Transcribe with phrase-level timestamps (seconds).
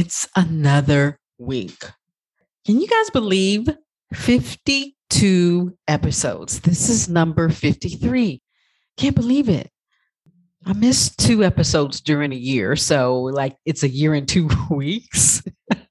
[0.00, 1.82] It's another week.
[2.64, 3.68] Can you guys believe
[4.14, 6.60] 52 episodes?
[6.60, 8.40] This is number 53.
[8.96, 9.68] Can't believe it.
[10.64, 12.76] I missed two episodes during a year.
[12.76, 15.42] So, like, it's a year and two weeks.
[15.68, 15.82] I'm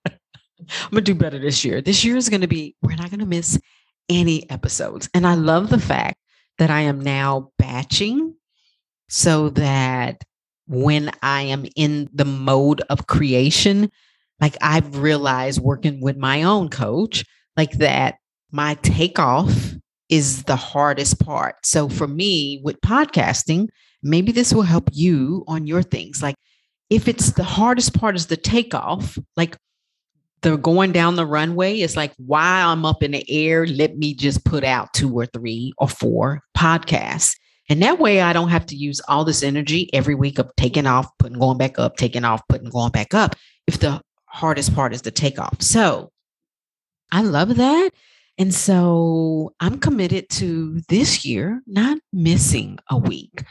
[0.89, 1.81] going to do better this year.
[1.81, 3.59] This year is going to be, we're not going to miss
[4.07, 5.09] any episodes.
[5.13, 6.15] And I love the fact
[6.59, 8.35] that I am now batching
[9.09, 10.23] so that
[10.67, 13.89] when I am in the mode of creation,
[14.39, 18.15] like I've realized working with my own coach, like that
[18.51, 19.73] my takeoff
[20.09, 21.55] is the hardest part.
[21.65, 23.67] So for me with podcasting,
[24.03, 26.21] maybe this will help you on your things.
[26.21, 26.35] Like
[26.89, 29.57] if it's the hardest part is the takeoff, like
[30.41, 34.13] the going down the runway is like while I'm up in the air, let me
[34.13, 37.35] just put out two or three or four podcasts.
[37.69, 40.85] And that way I don't have to use all this energy every week of taking
[40.85, 43.35] off, putting going back up, taking off, putting going back up.
[43.65, 44.01] If the
[44.37, 45.61] hardest part is the takeoff.
[45.61, 46.11] So
[47.11, 47.91] I love that.
[48.37, 53.43] And so I'm committed to this year not missing a week.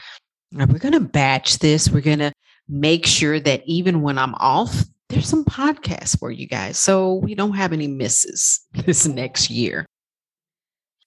[0.51, 1.89] Now we're going to batch this.
[1.89, 2.31] We're going to
[2.69, 6.77] make sure that even when I'm off, there's some podcasts for you guys.
[6.77, 9.85] So we don't have any misses this next year.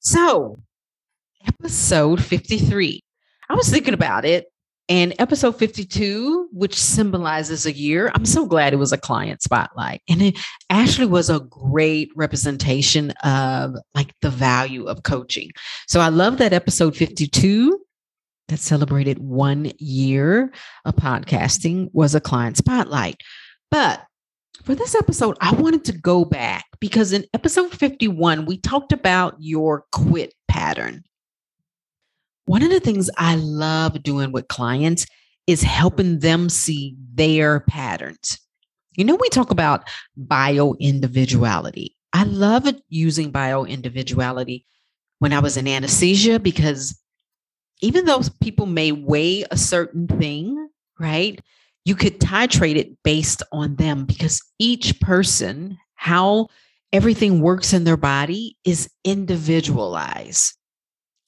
[0.01, 0.57] So
[1.47, 3.01] episode 53.
[3.49, 4.50] I was thinking about it.
[4.91, 10.03] And episode 52, which symbolizes a year, I'm so glad it was a client spotlight.
[10.09, 15.53] And it actually was a great representation of like the value of coaching.
[15.87, 17.81] So I love that episode 52
[18.49, 20.53] that celebrated one year
[20.85, 23.21] of podcasting was a client spotlight.
[23.71, 24.03] But
[24.65, 29.37] for this episode, I wanted to go back because in episode 51, we talked about
[29.39, 31.05] your quit pattern.
[32.47, 35.07] One of the things I love doing with clients
[35.47, 35.71] is mm-hmm.
[35.71, 38.39] helping them see their patterns.
[38.97, 41.97] You know, we talk about bio individuality.
[42.13, 44.67] I love using bio individuality
[45.21, 46.99] when I was in anesthesia because
[47.81, 50.69] even though people may weigh a certain thing,
[50.99, 51.41] right?
[51.85, 56.49] You could titrate it based on them because each person, how
[56.93, 60.55] everything works in their body is individualized.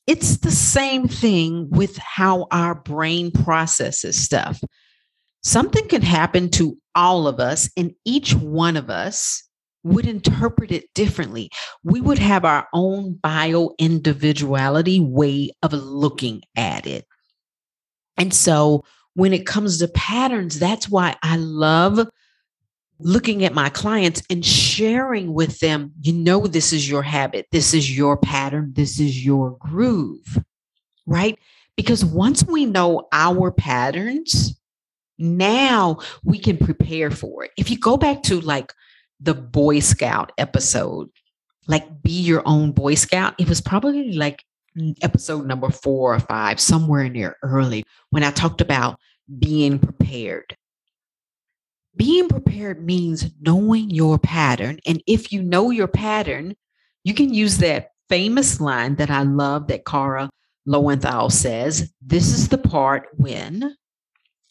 [0.06, 4.60] It's the same thing with how our brain processes stuff.
[5.42, 9.42] Something can happen to all of us, and each one of us
[9.84, 11.50] would interpret it differently.
[11.82, 17.04] We would have our own bio individuality way of looking at it.
[18.16, 22.08] And so when it comes to patterns, that's why I love
[23.04, 27.74] looking at my clients and sharing with them, you know, this is your habit, this
[27.74, 30.38] is your pattern, this is your groove,
[31.06, 31.38] right?
[31.76, 34.58] Because once we know our patterns,
[35.18, 37.50] now we can prepare for it.
[37.56, 38.72] If you go back to like
[39.20, 41.08] the Boy Scout episode,
[41.68, 44.42] like be your own Boy Scout, it was probably like
[45.02, 48.98] episode number four or five, somewhere in there early, when I talked about
[49.38, 50.56] being prepared
[51.96, 54.78] being prepared means knowing your pattern.
[54.86, 56.54] And if you know your pattern,
[57.04, 60.30] you can use that famous line that I love that Kara
[60.66, 63.76] Loewentheil says this is the part when,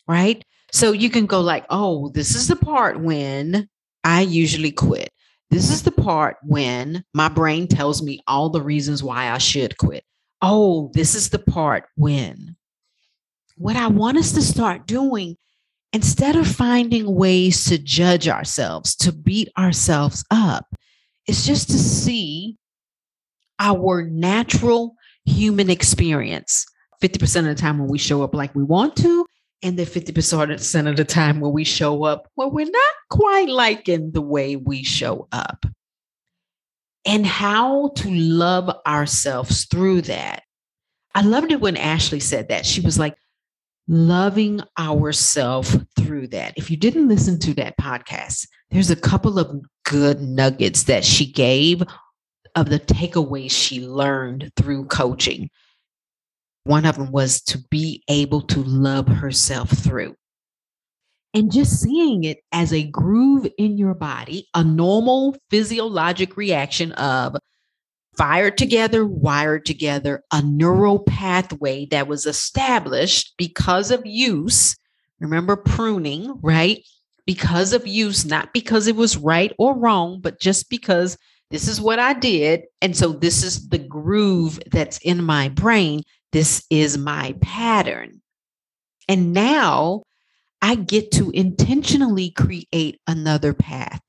[0.07, 0.43] right?
[0.71, 3.67] So you can go like, oh, this is the part when
[4.03, 5.09] I usually quit.
[5.49, 9.77] This is the part when my brain tells me all the reasons why I should
[9.77, 10.03] quit.
[10.41, 12.55] Oh, this is the part when.
[13.57, 15.37] What I want us to start doing
[15.93, 20.65] instead of finding ways to judge ourselves, to beat ourselves up,
[21.27, 22.57] it's just to see
[23.59, 24.95] our natural
[25.25, 26.65] human experience
[27.01, 29.25] 50% of the time when we show up like we want to,
[29.63, 34.11] and then 50% of the time when we show up where we're not quite liking
[34.11, 35.65] the way we show up.
[37.05, 40.43] And how to love ourselves through that.
[41.15, 42.65] I loved it when Ashley said that.
[42.65, 43.15] She was like,
[43.91, 46.53] loving ourselves through that.
[46.55, 51.29] If you didn't listen to that podcast, there's a couple of good nuggets that she
[51.29, 51.83] gave
[52.55, 55.49] of the takeaways she learned through coaching.
[56.63, 60.15] One of them was to be able to love herself through.
[61.33, 67.35] And just seeing it as a groove in your body, a normal physiologic reaction of
[68.21, 74.75] fired together, wired together, a neural pathway that was established because of use.
[75.19, 76.85] Remember pruning, right?
[77.25, 81.17] Because of use, not because it was right or wrong, but just because
[81.49, 82.65] this is what I did.
[82.79, 86.03] And so this is the groove that's in my brain.
[86.31, 88.21] This is my pattern.
[89.09, 90.03] And now
[90.61, 94.03] I get to intentionally create another path.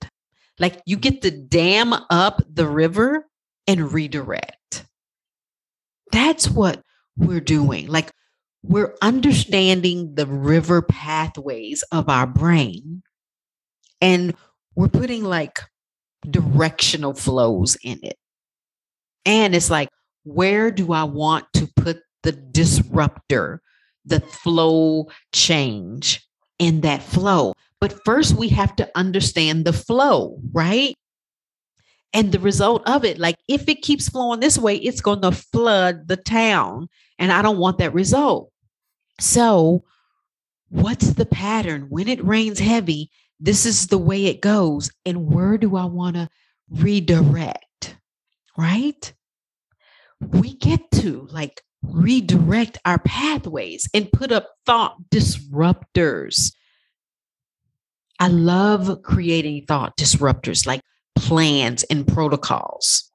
[0.58, 3.26] Like you get to dam up the river
[3.66, 4.86] and redirect.
[6.10, 6.82] That's what
[7.16, 7.86] we're doing.
[7.88, 8.10] Like
[8.62, 13.02] we're understanding the river pathways of our brain
[14.00, 14.34] and
[14.74, 15.60] we're putting like
[16.28, 18.16] directional flows in it.
[19.24, 19.88] And it's like,
[20.24, 23.60] where do I want to put the disruptor,
[24.04, 26.26] the flow change
[26.58, 27.54] in that flow?
[27.80, 30.94] But first, we have to understand the flow, right?
[32.14, 35.32] And the result of it, like if it keeps flowing this way, it's going to
[35.32, 36.88] flood the town.
[37.18, 38.50] And I don't want that result.
[39.18, 39.84] So,
[40.68, 41.86] what's the pattern?
[41.88, 43.10] When it rains heavy,
[43.40, 44.90] this is the way it goes.
[45.06, 46.28] And where do I want to
[46.70, 47.96] redirect?
[48.56, 49.12] Right?
[50.20, 56.52] We get to like redirect our pathways and put up thought disruptors.
[58.20, 60.80] I love creating thought disruptors like
[61.14, 63.10] plans and protocols.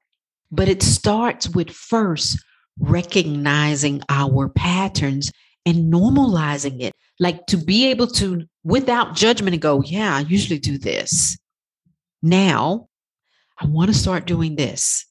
[0.52, 2.44] But it starts with first
[2.80, 5.32] recognizing our patterns
[5.66, 6.94] and normalizing it.
[7.20, 11.38] Like to be able to, without judgment, go, yeah, I usually do this.
[12.22, 12.88] Now,
[13.60, 15.07] I want to start doing this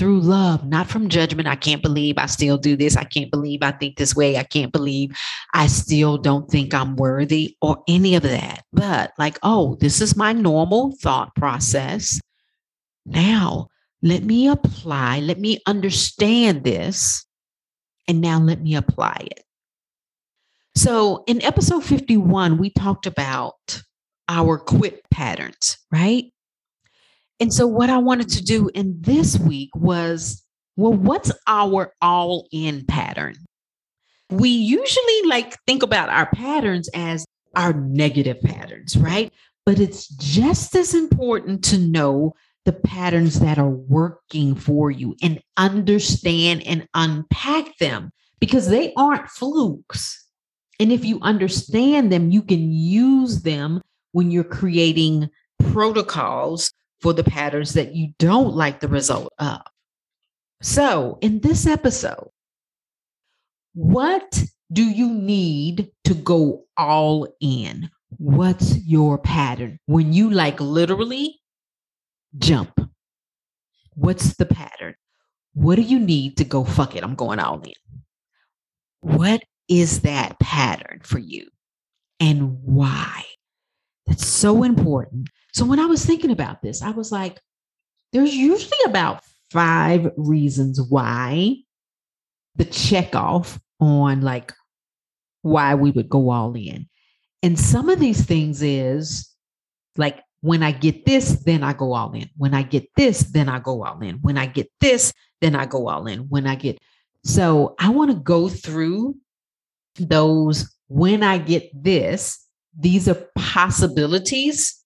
[0.00, 1.46] through love, not from judgment.
[1.46, 2.96] I can't believe I still do this.
[2.96, 4.38] I can't believe I think this way.
[4.38, 5.14] I can't believe
[5.52, 8.64] I still don't think I'm worthy or any of that.
[8.72, 12.18] But like, oh, this is my normal thought process.
[13.04, 13.68] Now,
[14.02, 17.26] let me apply, let me understand this,
[18.08, 19.44] and now let me apply it.
[20.74, 23.82] So, in episode 51, we talked about
[24.30, 26.32] our quit patterns, right?
[27.40, 30.44] And so, what I wanted to do in this week was
[30.76, 33.34] well, what's our all in pattern?
[34.30, 37.26] We usually like think about our patterns as
[37.56, 39.32] our negative patterns, right?
[39.66, 42.34] But it's just as important to know
[42.64, 49.28] the patterns that are working for you and understand and unpack them because they aren't
[49.28, 50.24] flukes.
[50.78, 53.82] And if you understand them, you can use them
[54.12, 55.28] when you're creating
[55.72, 59.60] protocols for the patterns that you don't like the result of.
[60.62, 62.28] So, in this episode,
[63.74, 67.90] what do you need to go all in?
[68.18, 69.78] What's your pattern?
[69.86, 71.40] When you like literally
[72.38, 72.80] jump.
[73.94, 74.94] What's the pattern?
[75.54, 77.72] What do you need to go, fuck it, I'm going all in?
[79.00, 81.48] What is that pattern for you
[82.18, 83.24] and why?
[84.06, 85.28] That's so important.
[85.52, 87.40] So when I was thinking about this, I was like,
[88.12, 91.56] there's usually about five reasons why
[92.56, 94.52] the check off on like
[95.42, 96.88] why we would go all in.
[97.42, 99.28] And some of these things is
[99.96, 102.28] like when I get this, then I go all in.
[102.36, 104.16] When I get this, then I go all in.
[104.16, 106.20] When I get this, then I go all in.
[106.28, 106.78] When I get
[107.24, 109.16] so I want to go through
[109.98, 112.44] those when I get this,
[112.78, 114.79] these are possibilities,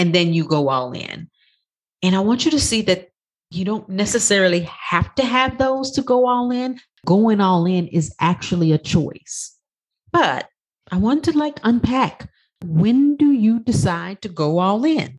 [0.00, 1.28] and then you go all in.
[2.02, 3.08] And I want you to see that
[3.50, 6.80] you don't necessarily have to have those to go all in.
[7.04, 9.54] Going all in is actually a choice.
[10.10, 10.48] But
[10.90, 12.30] I want to like unpack
[12.64, 15.18] when do you decide to go all in?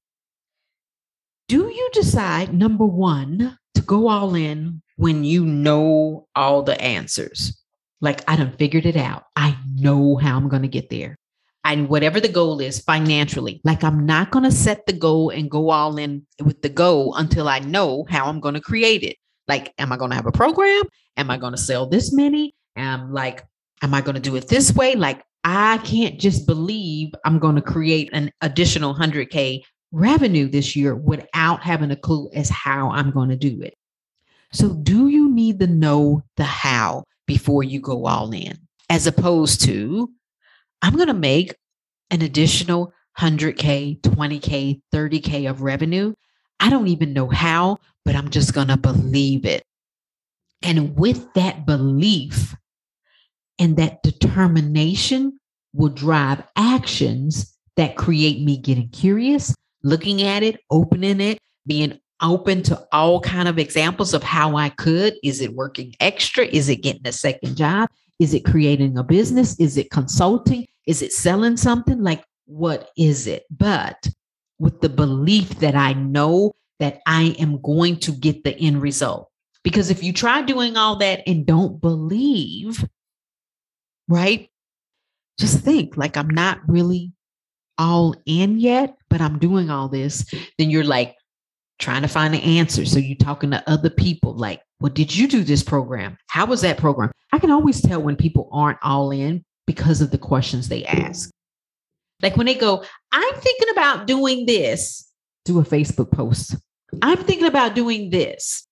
[1.47, 7.55] Do you decide, number one, to go all in when you know all the answers?
[7.99, 9.25] Like, I done figured it out.
[9.35, 11.19] I know how I'm going to get there.
[11.63, 15.49] And whatever the goal is financially, like I'm not going to set the goal and
[15.49, 19.17] go all in with the goal until I know how I'm going to create it.
[19.47, 20.83] Like, am I going to have a program?
[21.17, 22.55] Am I going to sell this many?
[22.75, 23.45] Am like,
[23.81, 24.95] am I going to do it this way?
[24.95, 30.95] Like, I can't just believe I'm going to create an additional 100K revenue this year
[30.95, 33.75] without having a clue as how I'm going to do it.
[34.53, 38.57] So, do you need to know the how before you go all in?
[38.89, 40.11] As opposed to,
[40.81, 41.55] I'm going to make
[42.09, 46.13] an additional 100K, 20K, 30K of revenue.
[46.59, 49.63] I don't even know how, but I'm just going to believe it.
[50.61, 52.55] And with that belief
[53.59, 55.39] and that determination
[55.73, 62.61] will drive actions that create me getting curious, looking at it, opening it, being open
[62.63, 65.15] to all kind of examples of how I could.
[65.23, 66.45] Is it working extra?
[66.45, 67.89] Is it getting a second job?
[68.19, 69.59] Is it creating a business?
[69.59, 70.67] Is it consulting?
[70.87, 72.01] Is it selling something?
[72.01, 73.43] Like, what is it?
[73.49, 74.09] But
[74.59, 79.29] with the belief that I know that I am going to get the end result.
[79.63, 82.83] Because if you try doing all that and don't believe,
[84.07, 84.49] right?
[85.39, 87.13] Just think like I'm not really
[87.77, 90.25] all in yet, but I'm doing all this.
[90.57, 91.15] Then you're like
[91.79, 92.85] trying to find the answer.
[92.85, 96.17] So you're talking to other people like, well, did you do this program?
[96.27, 97.11] How was that program?
[97.31, 101.29] I can always tell when people aren't all in because of the questions they ask.
[102.21, 105.09] Like when they go, I'm thinking about doing this,
[105.45, 106.55] do a Facebook post.
[107.01, 108.67] I'm thinking about doing this.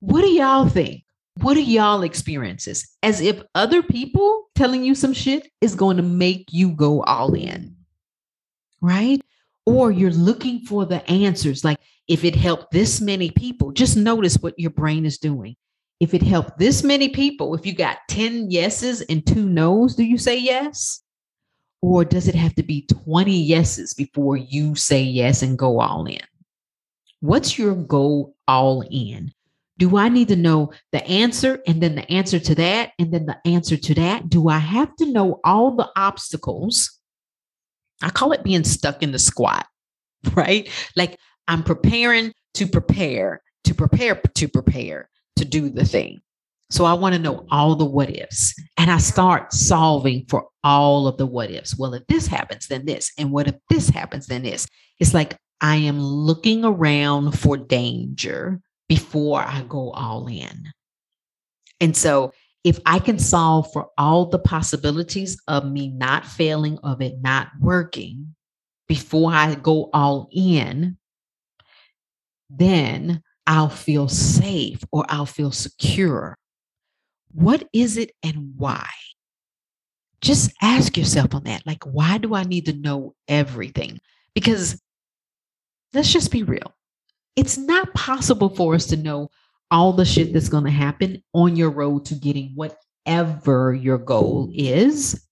[0.00, 1.04] What do y'all think?
[1.40, 2.88] What are y'all experiences?
[3.02, 7.34] As if other people telling you some shit is going to make you go all
[7.34, 7.76] in,
[8.80, 9.20] right?
[9.64, 11.64] Or you're looking for the answers.
[11.64, 11.78] Like
[12.08, 15.56] if it helped this many people, just notice what your brain is doing.
[16.00, 20.02] If it helped this many people, if you got 10 yeses and two nos, do
[20.02, 21.02] you say yes?
[21.82, 26.06] Or does it have to be 20 yeses before you say yes and go all
[26.06, 26.20] in?
[27.20, 29.32] What's your goal all in?
[29.76, 33.26] Do I need to know the answer and then the answer to that and then
[33.26, 34.28] the answer to that?
[34.28, 36.98] Do I have to know all the obstacles?
[38.02, 39.66] I call it being stuck in the squat,
[40.34, 40.68] right?
[40.96, 46.20] Like I'm preparing to prepare, to prepare to prepare to do the thing.
[46.70, 48.54] So I want to know all the what ifs.
[48.78, 51.76] And I start solving for all of the what ifs.
[51.76, 53.10] Well, if this happens, then this.
[53.18, 54.68] And what if this happens, then this?
[55.00, 60.72] It's like I am looking around for danger before I go all in.
[61.80, 62.32] And so
[62.62, 67.48] if I can solve for all the possibilities of me not failing, of it not
[67.60, 68.34] working
[68.86, 70.98] before I go all in,
[72.48, 76.38] then I'll feel safe or I'll feel secure.
[77.32, 78.88] What is it and why?
[80.20, 81.66] Just ask yourself on that.
[81.66, 83.98] Like, why do I need to know everything?
[84.36, 84.80] Because
[85.92, 86.72] let's just be real.
[87.34, 89.30] It's not possible for us to know
[89.72, 94.48] all the shit that's going to happen on your road to getting whatever your goal
[94.54, 95.26] is.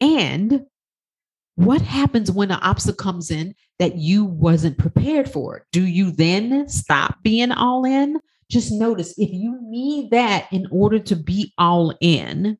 [0.00, 0.66] And
[1.56, 5.66] what happens when an obstacle comes in that you wasn't prepared for?
[5.72, 8.18] Do you then stop being all in?
[8.50, 12.58] Just notice if you need that in order to be all in,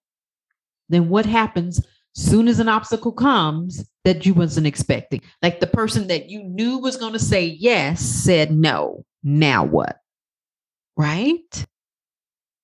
[0.88, 1.84] then what happens
[2.14, 5.22] soon as an obstacle comes that you wasn't expecting?
[5.40, 9.04] Like the person that you knew was going to say yes said no.
[9.22, 9.98] Now what?
[10.96, 11.66] Right?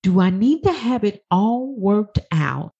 [0.03, 2.73] Do I need to have it all worked out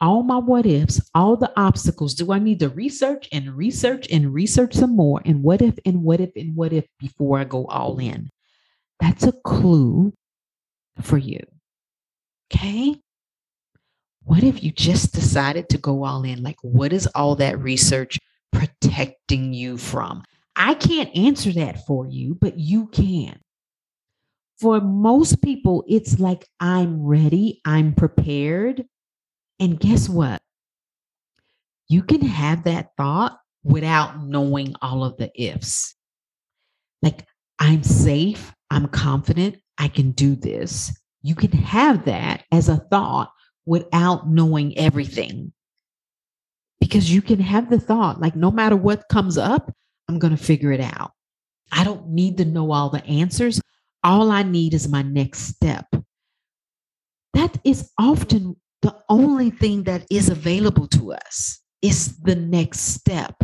[0.00, 2.14] all my what ifs, all the obstacles.
[2.14, 5.20] Do I need to research and research and research some more?
[5.24, 8.30] And what if and what if and what if before I go all in?
[8.98, 10.12] That's a clue
[11.00, 11.40] for you.
[12.52, 12.96] Okay.
[14.24, 16.42] What if you just decided to go all in?
[16.42, 18.18] Like, what is all that research
[18.52, 20.22] protecting you from?
[20.56, 23.40] I can't answer that for you, but you can.
[24.60, 28.84] For most people, it's like, I'm ready, I'm prepared,
[29.60, 30.40] and guess what?
[31.88, 35.94] You can have that thought without knowing all of the ifs.
[37.02, 37.26] Like,
[37.58, 40.96] I'm safe, I'm confident, I can do this.
[41.22, 43.30] You can have that as a thought
[43.66, 45.52] without knowing everything.
[46.80, 49.70] Because you can have the thought, like, no matter what comes up,
[50.08, 51.12] I'm going to figure it out.
[51.70, 53.60] I don't need to know all the answers.
[54.02, 55.86] All I need is my next step.
[57.34, 63.34] That is often the only thing that is available to us is the next step.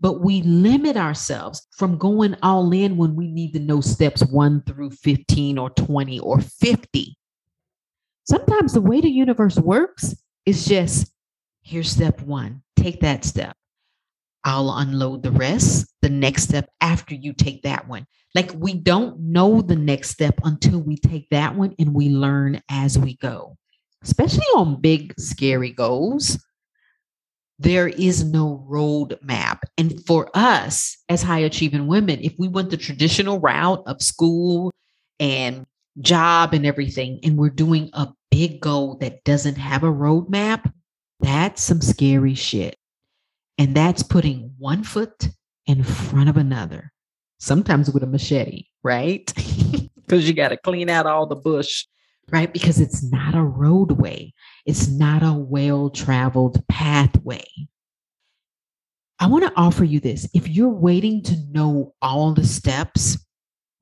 [0.00, 4.62] But we limit ourselves from going all in when we need to know steps one
[4.62, 7.16] through 15 or 20 or 50.
[8.24, 11.12] Sometimes the way the universe works is just
[11.62, 13.56] here's step one, take that step.
[14.44, 18.06] I'll unload the rest, the next step after you take that one.
[18.34, 22.60] Like we don't know the next step until we take that one and we learn
[22.70, 23.56] as we go
[24.06, 26.38] especially on big, scary goals,
[27.58, 29.58] there is no roadmap.
[29.76, 34.72] And for us as high achieving women, if we went the traditional route of school
[35.18, 35.66] and
[36.00, 40.70] job and everything, and we're doing a big goal that doesn't have a roadmap,
[41.18, 42.76] that's some scary shit.
[43.58, 45.30] And that's putting one foot
[45.66, 46.92] in front of another,
[47.38, 49.32] sometimes with a machete, right?
[50.06, 51.84] Because you got to clean out all the bush
[52.30, 52.52] right?
[52.52, 54.32] Because it's not a roadway,
[54.64, 57.44] it's not a well traveled pathway.
[59.18, 60.28] I want to offer you this.
[60.34, 63.16] If you're waiting to know all the steps,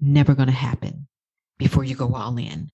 [0.01, 1.09] never going to happen
[1.59, 2.71] before you go all in.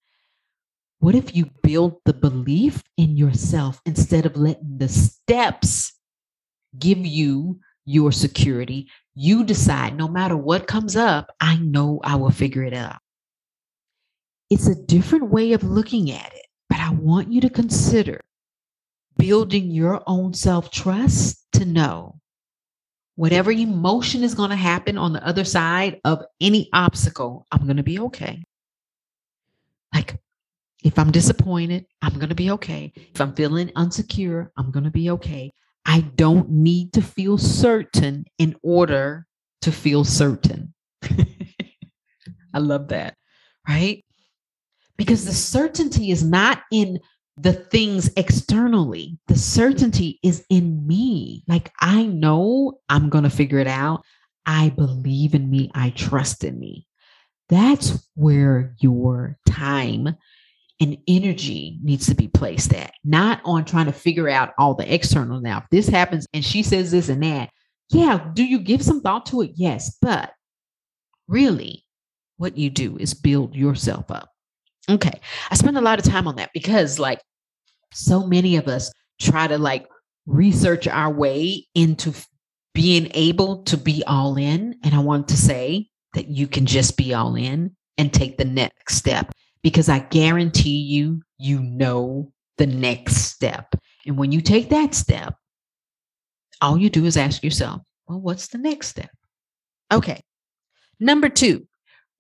[0.99, 5.93] What if you build the belief in yourself instead of letting the steps
[6.79, 8.91] give you your security?
[9.15, 12.99] You decide no matter what comes up, I know I will figure it out.
[14.50, 18.21] It's a different way of looking at it, but I want you to consider
[19.16, 22.21] building your own self trust to know
[23.21, 27.76] whatever emotion is going to happen on the other side of any obstacle, I'm going
[27.76, 28.42] to be okay.
[29.92, 30.16] Like,
[30.83, 32.92] if I'm disappointed, I'm going to be okay.
[32.97, 35.52] If I'm feeling insecure, I'm going to be okay.
[35.85, 39.26] I don't need to feel certain in order
[39.62, 40.73] to feel certain.
[42.54, 43.16] I love that,
[43.69, 44.02] right?
[45.00, 47.00] Because the certainty is not in
[47.38, 49.19] the things externally.
[49.28, 51.42] The certainty is in me.
[51.49, 54.04] Like I know I'm going to figure it out.
[54.45, 55.71] I believe in me.
[55.75, 56.87] I trust in me.
[57.49, 60.16] That's where your time
[60.80, 64.92] and energy needs to be placed at, not on trying to figure out all the
[64.92, 65.40] external.
[65.40, 67.49] Now, if this happens and she says this and that,
[67.88, 69.52] yeah, do you give some thought to it?
[69.54, 69.97] Yes.
[70.02, 70.35] But
[71.26, 71.87] really,
[72.37, 74.29] what you do is build yourself up.
[74.90, 75.20] Okay.
[75.50, 77.20] I spend a lot of time on that because, like,
[77.92, 79.87] so many of us try to like
[80.26, 82.12] research our way into
[82.75, 84.76] being able to be all in.
[84.85, 88.44] And I want to say that you can just be all in and take the
[88.44, 89.32] next step
[89.62, 93.75] because I guarantee you, you know the next step.
[94.06, 95.35] And when you take that step,
[96.61, 99.11] all you do is ask yourself, well, what's the next step?
[99.92, 100.23] Okay.
[100.99, 101.66] Number two,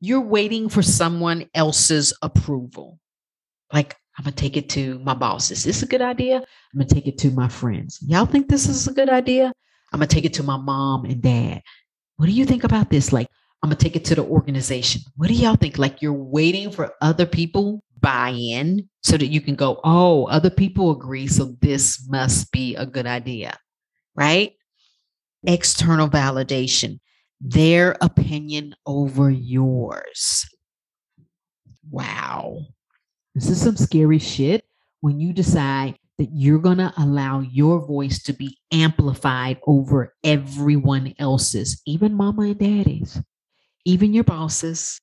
[0.00, 2.98] you're waiting for someone else's approval.
[3.72, 5.50] Like, I'm going to take it to my boss.
[5.50, 6.36] Is this a good idea?
[6.36, 7.98] I'm going to take it to my friends.
[8.06, 9.52] Y'all think this is a good idea?
[9.92, 11.62] I'm going to take it to my mom and dad.
[12.16, 13.12] What do you think about this?
[13.12, 13.28] Like,
[13.62, 15.02] I'm going to take it to the organization.
[15.16, 15.78] What do y'all think?
[15.78, 20.50] Like, you're waiting for other people buy in so that you can go, oh, other
[20.50, 21.26] people agree.
[21.26, 23.58] So this must be a good idea,
[24.14, 24.52] right?
[25.46, 27.00] External validation,
[27.40, 30.48] their opinion over yours.
[31.90, 32.66] Wow.
[33.34, 34.64] This is some scary shit
[35.00, 41.14] when you decide that you're going to allow your voice to be amplified over everyone
[41.18, 43.18] else's, even mama and daddy's,
[43.86, 45.00] even your bosses,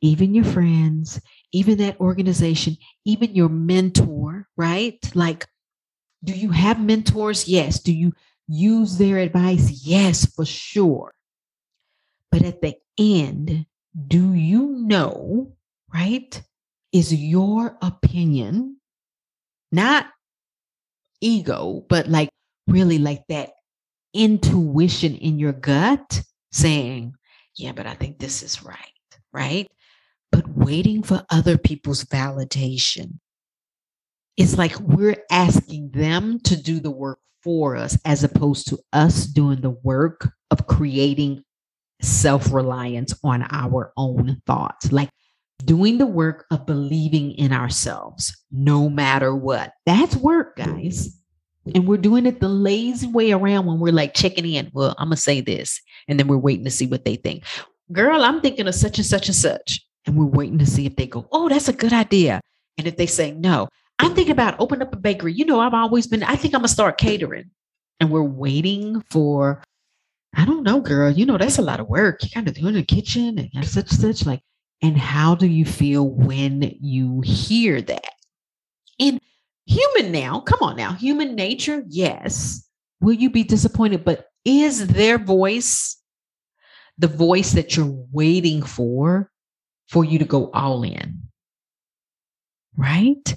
[0.00, 1.20] even your friends,
[1.52, 4.98] even that organization, even your mentor, right?
[5.14, 5.48] Like,
[6.22, 7.48] do you have mentors?
[7.48, 7.80] Yes.
[7.80, 8.12] Do you
[8.46, 9.84] use their advice?
[9.84, 11.12] Yes, for sure.
[12.30, 13.66] But at the end,
[14.08, 15.52] do you know,
[15.92, 16.40] right?
[16.92, 18.76] is your opinion,
[19.70, 20.06] not
[21.20, 22.30] ego, but like
[22.66, 23.50] really like that
[24.14, 27.14] intuition in your gut saying,
[27.56, 28.76] yeah, but I think this is right,
[29.32, 29.68] right?
[30.32, 33.18] But waiting for other people's validation.
[34.36, 39.26] It's like we're asking them to do the work for us as opposed to us
[39.26, 41.44] doing the work of creating
[42.00, 44.92] self reliance on our own thoughts.
[44.92, 45.10] Like
[45.64, 49.72] doing the work of believing in ourselves no matter what.
[49.86, 51.16] That's work, guys.
[51.74, 54.70] And we're doing it the lazy way around when we're like checking in.
[54.72, 55.80] Well, I'm going to say this.
[56.08, 57.44] And then we're waiting to see what they think.
[57.92, 59.80] Girl, I'm thinking of such and such and such.
[60.06, 62.40] And we're waiting to see if they go, oh, that's a good idea.
[62.78, 65.34] And if they say no, I'm thinking about opening up a bakery.
[65.34, 67.50] You know, I've always been, I think I'm going to start catering.
[68.00, 69.62] And we're waiting for,
[70.34, 71.10] I don't know, girl.
[71.10, 72.22] You know, that's a lot of work.
[72.22, 74.26] You kind of doing the kitchen and such, such.
[74.26, 74.42] Like,
[74.82, 78.12] and how do you feel when you hear that?
[78.98, 79.20] And
[79.66, 82.66] human now, come on now, human nature, yes.
[83.00, 84.04] Will you be disappointed?
[84.04, 85.96] But is their voice
[86.98, 89.30] the voice that you're waiting for
[89.88, 91.22] for you to go all in?
[92.76, 93.36] Right?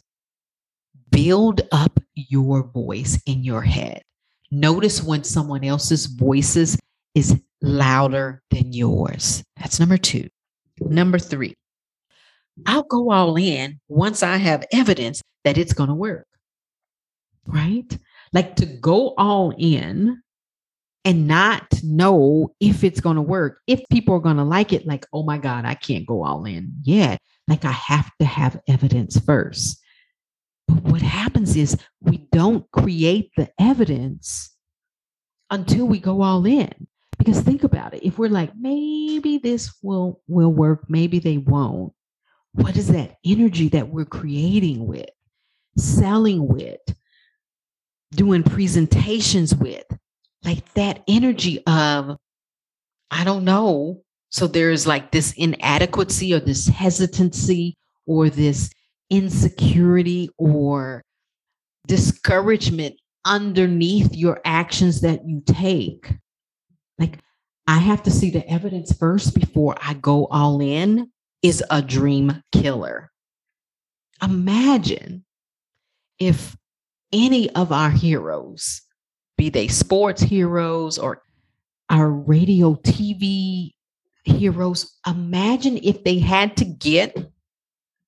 [1.09, 4.03] Build up your voice in your head.
[4.51, 6.77] Notice when someone else's voices
[7.15, 9.43] is louder than yours.
[9.57, 10.29] That's number two.
[10.79, 11.55] Number three,
[12.65, 16.27] I'll go all in once I have evidence that it's going to work.
[17.45, 17.97] Right?
[18.31, 20.21] Like to go all in
[21.05, 24.85] and not know if it's going to work, if people are going to like it,
[24.85, 27.19] like, oh my God, I can't go all in yet.
[27.47, 29.79] Like I have to have evidence first.
[30.67, 34.55] But what happens is we don't create the evidence
[35.49, 36.87] until we go all in.
[37.17, 38.03] Because think about it.
[38.03, 41.93] If we're like, maybe this will will work, maybe they won't.
[42.53, 45.09] What is that energy that we're creating with,
[45.77, 46.81] selling with,
[48.11, 49.85] doing presentations with?
[50.43, 52.17] Like that energy of,
[53.09, 54.03] I don't know.
[54.29, 58.69] So there's like this inadequacy or this hesitancy or this
[59.09, 61.03] insecurity or
[61.87, 62.95] discouragement
[63.25, 66.13] underneath your actions that you take.
[66.97, 67.19] Like,
[67.67, 72.43] I have to see the evidence first before I go all in is a dream
[72.51, 73.11] killer.
[74.21, 75.25] Imagine
[76.19, 76.55] if
[77.11, 78.81] any of our heroes,
[79.37, 81.21] be they sports heroes or
[81.89, 83.71] our radio TV
[84.23, 87.15] heroes, imagine if they had to get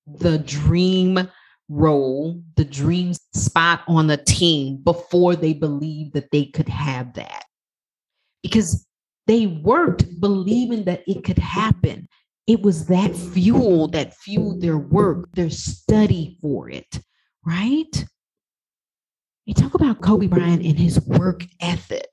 [0.06, 1.28] the dream
[1.68, 7.44] role, the dream spot on the team before they believed that they could have that.
[8.42, 8.86] Because
[9.26, 12.08] they worked believing that it could happen.
[12.46, 17.00] It was that fuel that fueled their work, their study for it,
[17.44, 18.04] right?
[19.46, 22.06] You talk about Kobe Bryant and his work ethic.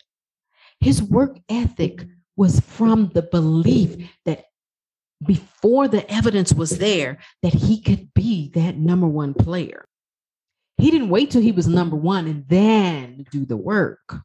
[0.79, 2.05] His work ethic
[2.36, 4.45] was from the belief that
[5.25, 9.86] before the evidence was there that he could be that number one player.
[10.77, 14.17] He didn't wait till he was number one and then do the work.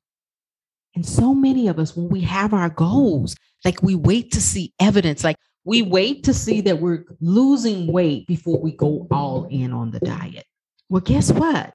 [0.94, 4.72] And so many of us, when we have our goals, like we wait to see
[4.81, 9.72] evidence, like we wait to see that we're losing weight before we go all in
[9.72, 10.44] on the diet.
[10.88, 11.74] Well, guess what?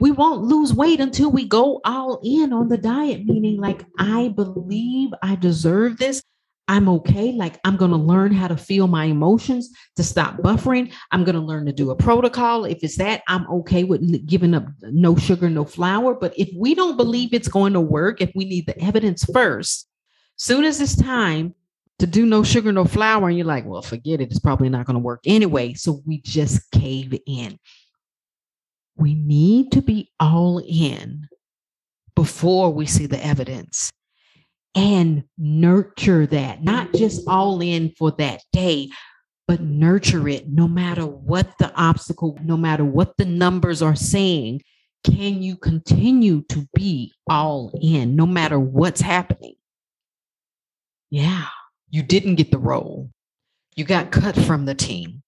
[0.00, 4.28] We won't lose weight until we go all in on the diet, meaning like, I
[4.28, 6.22] believe I deserve this.
[6.68, 7.32] I'm okay.
[7.32, 10.92] Like, I'm going to learn how to feel my emotions to stop buffering.
[11.10, 12.64] I'm going to learn to do a protocol.
[12.64, 16.14] If it's that, I'm okay with giving up no sugar, no flour.
[16.14, 19.88] But if we don't believe it's going to work, if we need the evidence first,
[20.36, 21.54] soon as it's time
[21.98, 24.30] to do no sugar, no flour, and you're like, well, forget it.
[24.30, 25.74] It's probably not going to work anyway.
[25.74, 27.58] So we just cave in.
[28.96, 31.28] We need to be all in
[32.14, 33.90] before we see the evidence
[34.74, 38.90] and nurture that, not just all in for that day,
[39.46, 44.62] but nurture it no matter what the obstacle, no matter what the numbers are saying.
[45.04, 49.54] Can you continue to be all in no matter what's happening?
[51.10, 51.48] Yeah,
[51.90, 53.10] you didn't get the role.
[53.74, 55.22] You got cut from the team.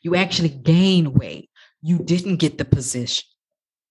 [0.00, 1.50] You actually gained weight.
[1.82, 3.24] You didn't get the position.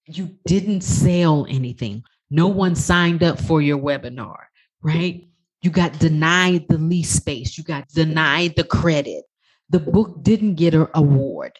[0.07, 2.03] You didn't sell anything.
[2.29, 4.44] No one signed up for your webinar
[4.85, 5.27] right?
[5.61, 9.23] You got denied the lease space, you got denied the credit.
[9.69, 11.53] The book didn't get an award.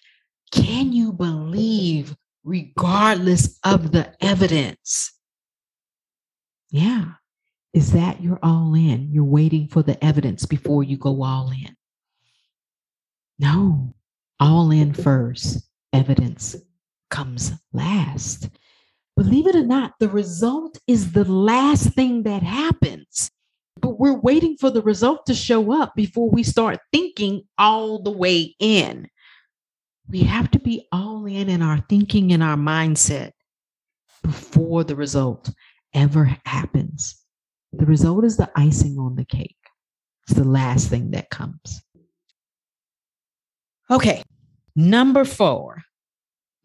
[0.52, 5.12] Can you believe, regardless of the evidence?
[6.70, 7.14] Yeah.
[7.74, 9.10] Is that you're all in?
[9.12, 11.76] You're waiting for the evidence before you go all in.
[13.40, 13.96] No,
[14.40, 15.68] all in first.
[15.92, 16.56] Evidence
[17.10, 18.50] comes last.
[19.16, 23.32] Believe it or not, the result is the last thing that happens.
[23.82, 28.12] But we're waiting for the result to show up before we start thinking all the
[28.12, 29.10] way in.
[30.10, 33.32] We have to be all in in our thinking and our mindset
[34.22, 35.50] before the result
[35.94, 37.22] ever happens.
[37.74, 39.56] The result is the icing on the cake.
[40.28, 41.82] It's the last thing that comes.
[43.92, 44.24] Okay,
[44.76, 45.84] number four,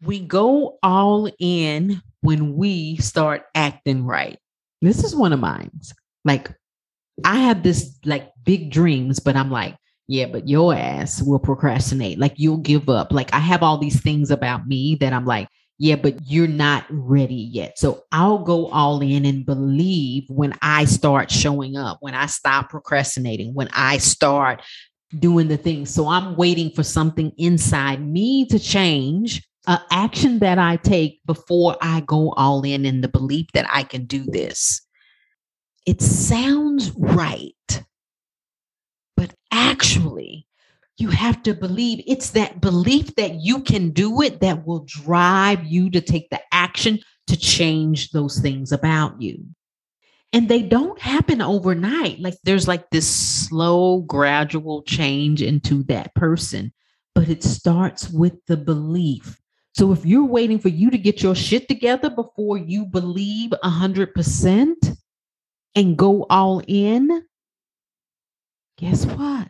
[0.03, 4.37] we go all in when we start acting right.
[4.81, 5.71] This is one of mine.
[6.25, 6.51] Like,
[7.23, 9.75] I have this like big dreams, but I'm like,
[10.07, 12.19] yeah, but your ass will procrastinate.
[12.19, 13.11] Like, you'll give up.
[13.11, 16.85] Like, I have all these things about me that I'm like, yeah, but you're not
[16.89, 17.79] ready yet.
[17.79, 22.69] So I'll go all in and believe when I start showing up, when I stop
[22.69, 24.61] procrastinating, when I start
[25.17, 25.91] doing the things.
[25.91, 31.77] So I'm waiting for something inside me to change an action that I take before
[31.81, 34.81] I go all in in the belief that I can do this.
[35.85, 37.83] It sounds right,
[39.15, 40.47] but actually,
[40.97, 45.63] you have to believe it's that belief that you can do it that will drive
[45.65, 49.43] you to take the action to change those things about you.
[50.33, 52.19] And they don't happen overnight.
[52.19, 56.71] Like there's like this slow, gradual change into that person,
[57.15, 59.40] but it starts with the belief
[59.73, 64.97] so if you're waiting for you to get your shit together before you believe 100%
[65.75, 67.23] and go all in,
[68.77, 69.47] guess what?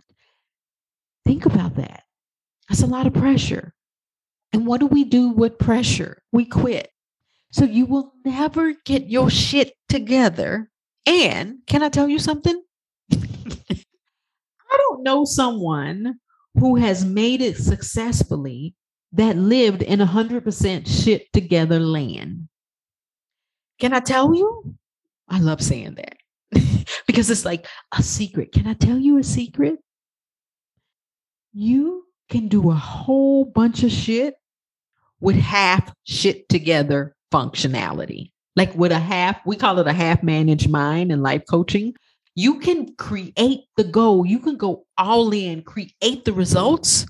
[1.26, 2.04] Think about that.
[2.70, 3.74] That's a lot of pressure.
[4.54, 6.22] And what do we do with pressure?
[6.32, 6.90] We quit.
[7.52, 10.70] So you will never get your shit together.
[11.06, 12.62] And can I tell you something?
[13.12, 13.18] I
[14.70, 16.20] don't know someone
[16.56, 18.76] who has made it successfully
[19.14, 22.48] that lived in a 100% shit together land.
[23.80, 24.76] Can I tell you?
[25.28, 26.18] I love saying that
[27.08, 28.52] because it's like a secret.
[28.52, 29.80] Can I tell you a secret?
[31.54, 34.36] You can do a whole bunch of shit
[35.20, 38.32] with half shit together functionality.
[38.56, 41.94] Like with a half, we call it a half managed mind in life coaching.
[42.36, 47.06] You can create the goal, you can go all in, create the results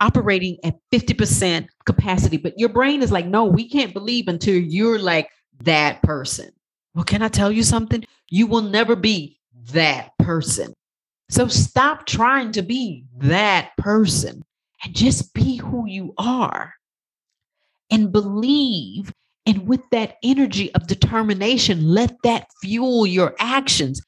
[0.00, 2.36] operating at 50% capacity.
[2.36, 5.28] But your brain is like, no, we can't believe until you're like
[5.64, 6.50] that person.
[6.94, 8.04] Well, can I tell you something?
[8.28, 9.38] You will never be
[9.72, 10.74] that person.
[11.30, 14.42] So stop trying to be that person
[14.84, 16.74] and just be who you are
[17.90, 19.12] and believe.
[19.46, 24.02] And with that energy of determination, let that fuel your actions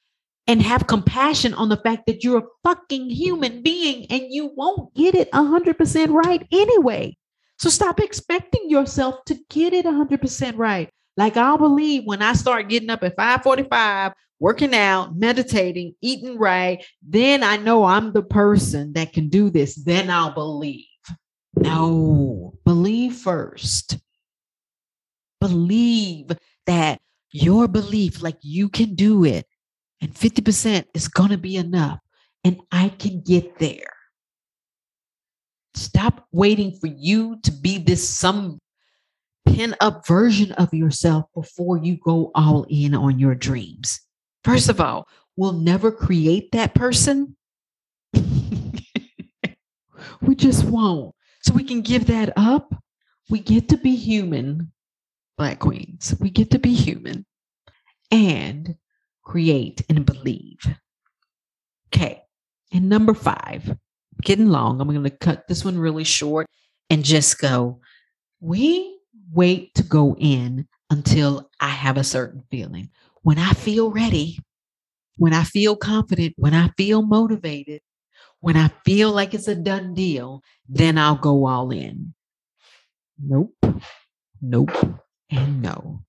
[0.46, 4.92] and have compassion on the fact that you're a fucking human being and you won't
[4.94, 7.16] get it 100% right anyway.
[7.58, 10.90] So stop expecting yourself to get it 100% right.
[11.16, 16.84] Like I'll believe when I start getting up at 5:45, working out, meditating, eating right,
[17.02, 19.74] then I know I'm the person that can do this.
[19.74, 20.86] Then I'll believe.
[21.56, 23.98] No, believe first.
[25.40, 26.30] Believe
[26.66, 27.00] that
[27.30, 29.46] your belief like you can do it
[30.00, 31.98] and 50% is going to be enough.
[32.44, 33.92] And I can get there.
[35.74, 38.58] Stop waiting for you to be this some
[39.46, 44.00] pin up version of yourself before you go all in on your dreams.
[44.42, 47.36] First of all, we'll never create that person.
[48.14, 48.72] we
[50.34, 51.14] just won't.
[51.42, 52.74] So we can give that up.
[53.28, 54.72] We get to be human,
[55.38, 56.14] Black Queens.
[56.20, 57.24] We get to be human.
[58.10, 58.74] And
[59.30, 60.58] create, and believe.
[61.86, 62.20] Okay.
[62.72, 63.76] And number five,
[64.22, 64.80] getting long.
[64.80, 66.48] I'm going to cut this one really short
[66.90, 67.78] and just go.
[68.40, 68.98] We
[69.32, 72.90] wait to go in until I have a certain feeling.
[73.22, 74.40] When I feel ready,
[75.16, 77.82] when I feel confident, when I feel motivated,
[78.40, 82.14] when I feel like it's a done deal, then I'll go all in.
[83.22, 83.54] Nope,
[84.42, 84.72] nope,
[85.30, 86.02] and no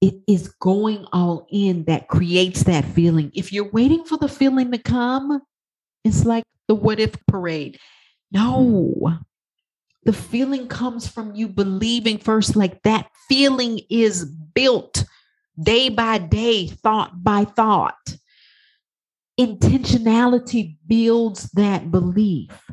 [0.00, 3.30] it is going all in that creates that feeling.
[3.34, 5.42] If you're waiting for the feeling to come,
[6.04, 7.78] it's like the what if parade.
[8.32, 9.18] No,
[10.04, 15.04] the feeling comes from you believing first, like that feeling is built
[15.62, 18.16] day by day, thought by thought.
[19.38, 22.70] Intentionality builds that belief.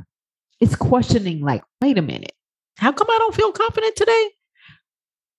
[0.59, 2.33] It's questioning, like, wait a minute,
[2.77, 4.29] how come I don't feel confident today?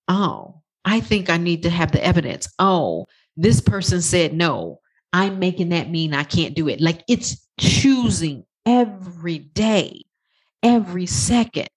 [0.08, 2.48] Oh, I think I need to have the evidence.
[2.58, 4.80] Oh, this person said no.
[5.12, 6.80] I'm making that mean I can't do it.
[6.80, 10.04] Like it's choosing every day,
[10.62, 11.68] every second,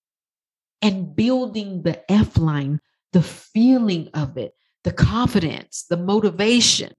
[0.81, 2.79] and building the F line,
[3.11, 4.53] the feeling of it,
[4.85, 6.93] the confidence, the motivation.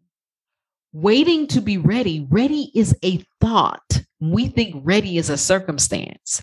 [0.93, 2.27] Waiting to be ready.
[2.29, 4.03] Ready is a thought.
[4.21, 6.43] We think ready is a circumstance.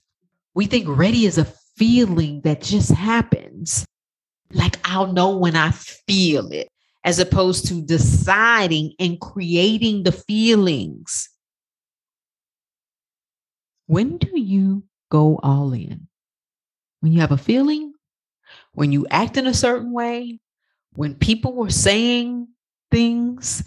[0.56, 1.46] We think ready is a
[1.78, 3.86] feeling that just happens
[4.52, 6.70] like I'll know when I feel it,
[7.04, 11.30] as opposed to deciding and creating the feelings.
[13.88, 16.08] When do you go all in?
[17.02, 17.94] When you have a feeling?
[18.74, 20.40] When you act in a certain way?
[20.94, 22.48] When people were saying
[22.92, 23.64] things?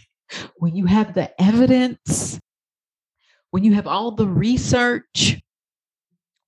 [0.56, 2.40] when you have the evidence?
[3.50, 5.40] When you have all the research?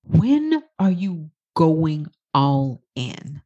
[0.03, 3.41] When are you going all in?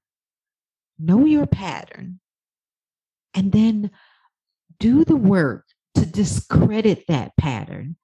[1.00, 2.20] Know your pattern,
[3.34, 3.92] and then
[4.80, 7.96] do the work to discredit that pattern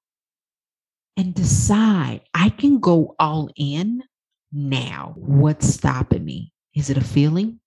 [1.17, 4.03] and decide I can go all in
[4.51, 5.13] now.
[5.17, 6.53] What's stopping me?
[6.73, 7.60] Is it a feeling?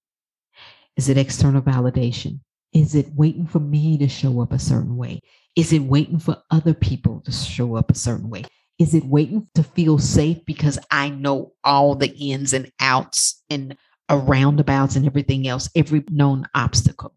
[0.96, 2.40] Is it external validation?
[2.72, 5.20] Is it waiting for me to show up a certain way?
[5.56, 8.44] Is it waiting for other people to show up a certain way?
[8.78, 13.76] Is it waiting to feel safe because I know all the ins and outs and
[14.16, 17.14] roundabouts and everything else, every known obstacle.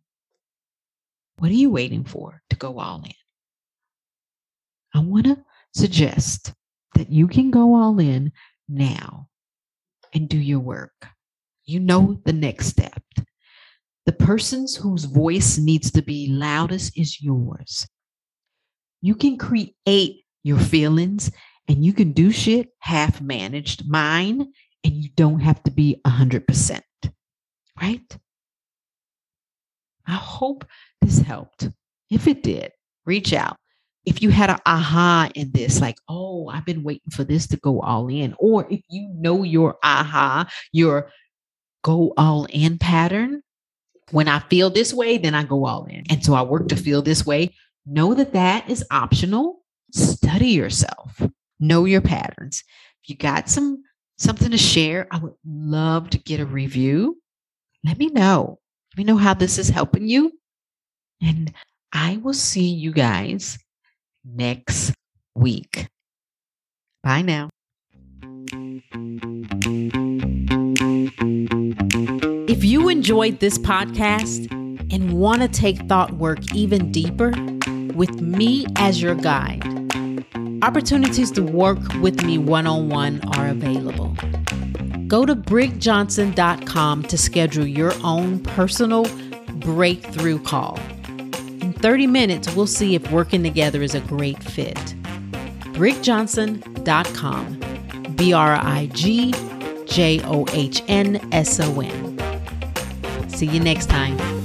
[1.37, 3.13] What are you waiting for to go all in?
[4.93, 5.37] I want to
[5.73, 6.53] suggest
[6.95, 8.31] that you can go all in
[8.67, 9.29] now
[10.13, 11.07] and do your work.
[11.65, 13.01] You know the next step.
[14.05, 17.87] The person's whose voice needs to be loudest is yours.
[19.01, 21.31] You can create your feelings
[21.67, 23.87] and you can do shit half managed.
[23.87, 24.51] Mine
[24.83, 26.81] and you don't have to be 100%,
[27.81, 28.17] right?
[30.07, 30.65] I hope
[31.01, 31.69] this helped.
[32.09, 32.71] If it did,
[33.05, 33.57] reach out.
[34.05, 37.57] if you had an aha in this, like, oh, I've been waiting for this to
[37.57, 41.11] go all in, or if you know your aha, your
[41.83, 43.43] go all in pattern,
[44.11, 46.03] when I feel this way, then I go all in.
[46.09, 47.53] And so I work to feel this way.
[47.85, 49.61] Know that that is optional.
[49.93, 51.21] Study yourself,
[51.59, 52.63] know your patterns.
[53.03, 53.83] If you got some
[54.21, 57.17] something to share, I would love to get a review.
[57.83, 58.59] Let me know.
[58.93, 60.31] Let me know how this is helping you.
[61.21, 61.53] And
[61.93, 63.57] I will see you guys
[64.23, 64.93] next
[65.35, 65.87] week.
[67.03, 67.49] Bye now.
[72.47, 74.51] If you enjoyed this podcast
[74.93, 77.33] and want to take thought work even deeper
[77.95, 79.80] with me as your guide,
[80.61, 84.15] opportunities to work with me one on one are available.
[85.07, 89.05] Go to brigjohnson.com to schedule your own personal
[89.55, 90.79] breakthrough call.
[91.61, 94.77] In 30 minutes, we'll see if working together is a great fit.
[95.73, 97.57] brigjohnson.com.
[98.15, 99.33] B R I G
[99.85, 103.29] J O H N S O N.
[103.29, 104.40] See you next time.